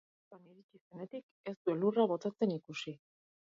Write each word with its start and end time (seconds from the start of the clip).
Azaroan 0.27 0.47
iritsi 0.53 0.79
zenetik, 0.85 1.27
ez 1.53 1.55
du 1.61 1.75
elurra 1.77 2.09
botatzen 2.15 2.57
ikusi. 2.59 2.99